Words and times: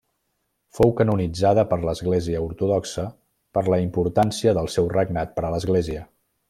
Fou 0.77 0.93
canonitzada 1.01 1.65
per 1.73 1.79
l'Església 1.83 2.41
ortodoxa, 2.47 3.07
per 3.59 3.65
la 3.75 3.81
importància 3.87 4.59
del 4.61 4.75
seu 4.79 4.93
regnat 4.99 5.39
per 5.39 5.49
a 5.51 5.57
l'Església. 5.57 6.09